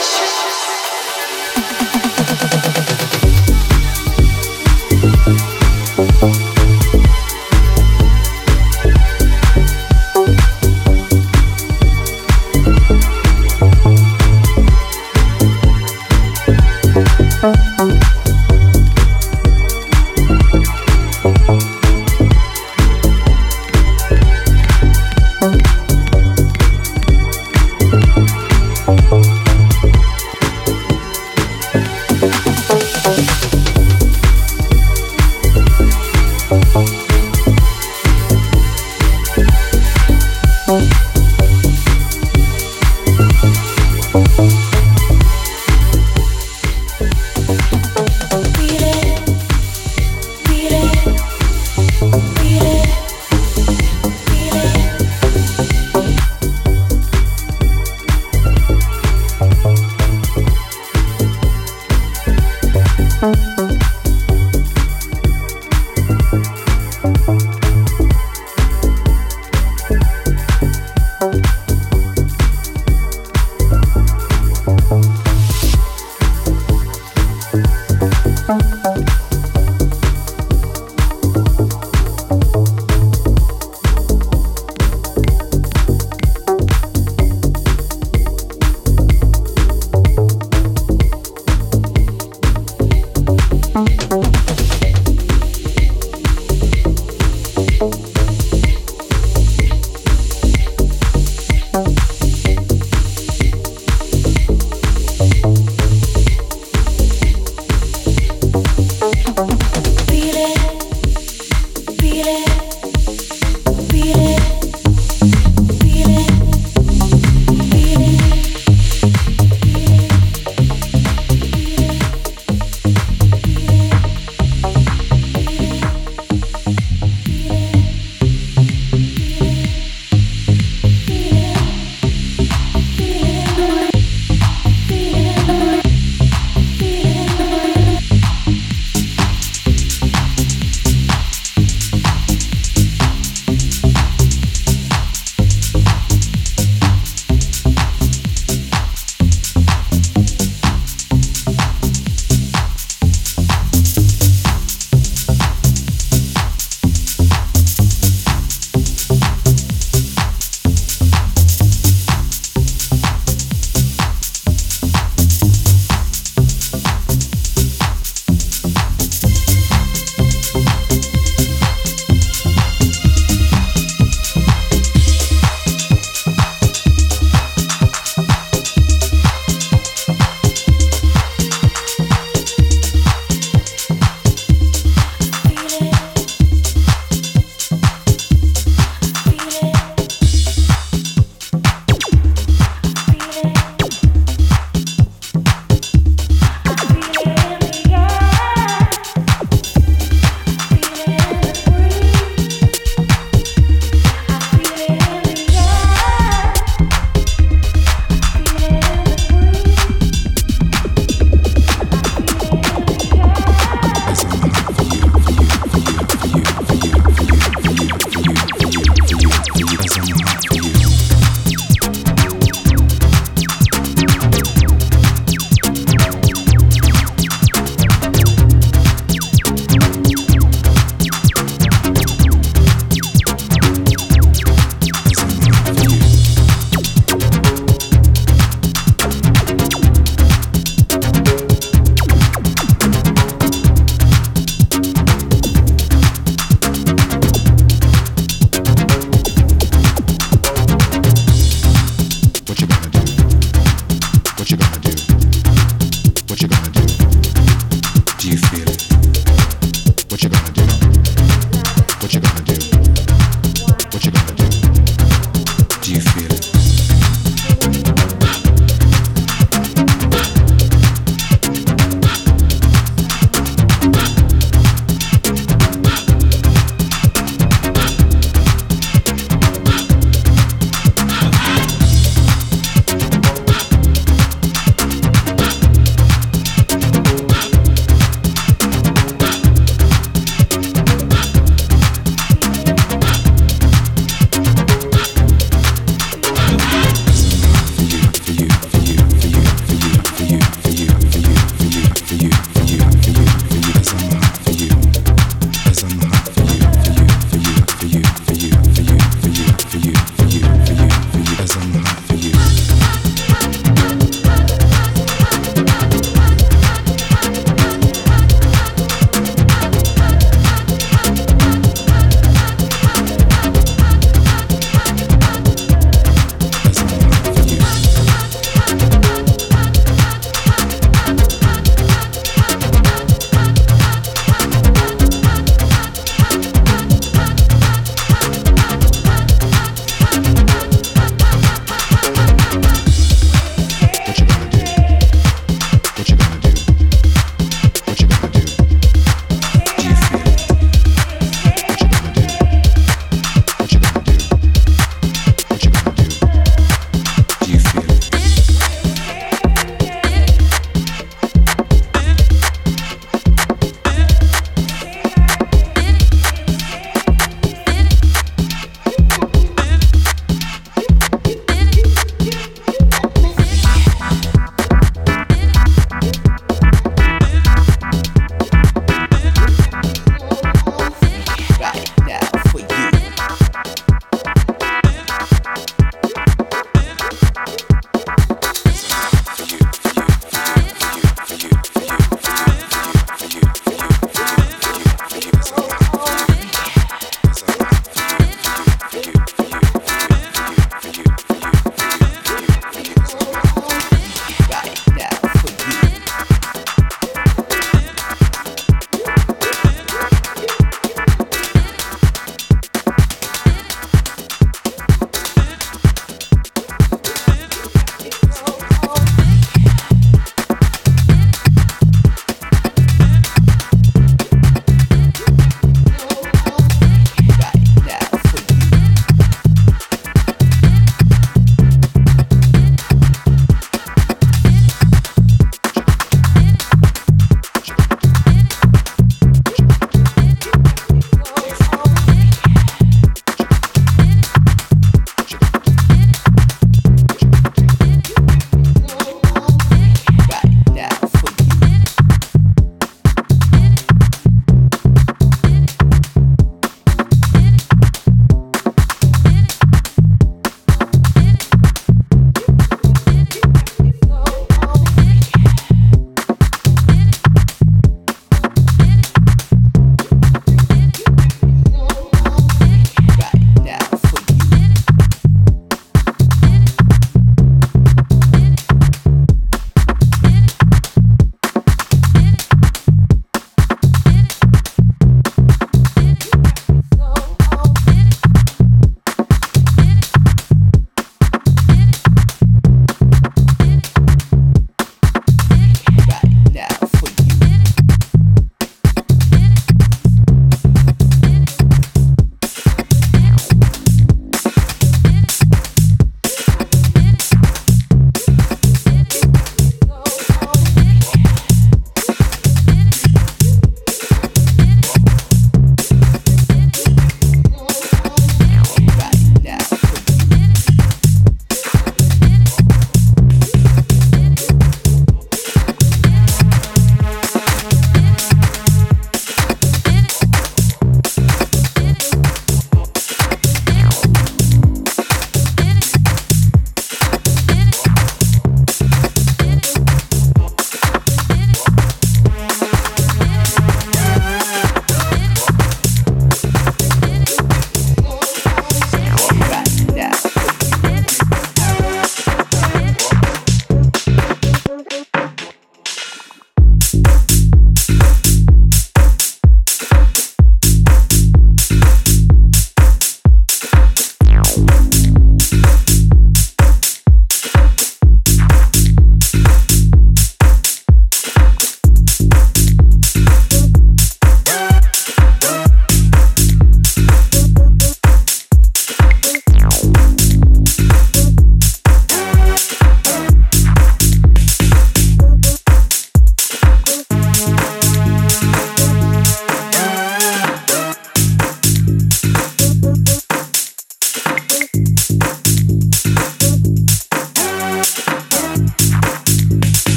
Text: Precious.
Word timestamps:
Precious. 0.00 0.69